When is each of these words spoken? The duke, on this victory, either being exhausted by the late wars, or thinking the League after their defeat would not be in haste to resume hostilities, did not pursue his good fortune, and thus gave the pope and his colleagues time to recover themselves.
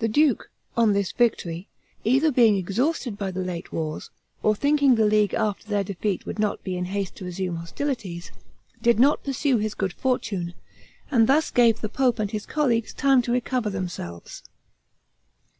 The 0.00 0.08
duke, 0.08 0.50
on 0.76 0.94
this 0.94 1.12
victory, 1.12 1.68
either 2.02 2.32
being 2.32 2.56
exhausted 2.56 3.16
by 3.16 3.30
the 3.30 3.44
late 3.44 3.72
wars, 3.72 4.10
or 4.42 4.56
thinking 4.56 4.96
the 4.96 5.04
League 5.06 5.32
after 5.32 5.68
their 5.68 5.84
defeat 5.84 6.26
would 6.26 6.40
not 6.40 6.64
be 6.64 6.76
in 6.76 6.86
haste 6.86 7.14
to 7.18 7.24
resume 7.24 7.54
hostilities, 7.54 8.32
did 8.82 8.98
not 8.98 9.22
pursue 9.22 9.58
his 9.58 9.74
good 9.74 9.92
fortune, 9.92 10.54
and 11.08 11.28
thus 11.28 11.52
gave 11.52 11.82
the 11.82 11.88
pope 11.88 12.18
and 12.18 12.32
his 12.32 12.46
colleagues 12.46 12.92
time 12.92 13.22
to 13.22 13.30
recover 13.30 13.70
themselves. 13.70 14.42